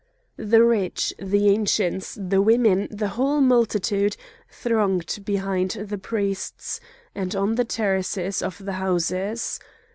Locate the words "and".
7.13-7.35